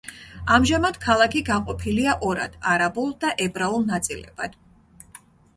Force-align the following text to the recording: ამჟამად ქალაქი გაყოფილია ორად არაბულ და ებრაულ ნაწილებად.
ამჟამად 0.53 0.95
ქალაქი 1.03 1.43
გაყოფილია 1.49 2.15
ორად 2.29 2.57
არაბულ 2.73 3.13
და 3.27 3.35
ებრაულ 3.47 3.87
ნაწილებად. 3.93 4.57